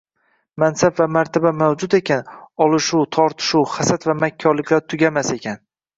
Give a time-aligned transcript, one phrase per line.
[0.61, 2.33] Mansab va martaba mavjud ekan,
[2.67, 5.63] olishuv, tortishuv, hasad va makkorliklar tugamas ekan.